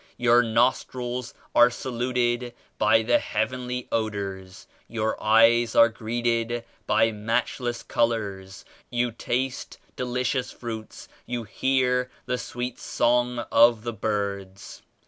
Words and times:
Your 0.17 0.41
nostrils 0.41 1.35
are 1.53 1.69
saluted 1.69 2.55
by 2.79 3.03
the 3.03 3.19
heavenly 3.19 3.87
odors, 3.91 4.65
your 4.87 5.15
eyes 5.21 5.75
are 5.75 5.89
greeted 5.89 6.63
by 6.87 7.11
matchless 7.11 7.83
colors, 7.83 8.65
you 8.89 9.11
taste 9.11 9.77
delicious 9.95 10.51
fruits, 10.51 11.07
you 11.27 11.43
hear 11.43 12.09
the 12.25 12.39
sweet 12.39 12.79
song 12.79 13.45
of 13.51 13.83
the 13.83 13.93
birds. 13.93 14.81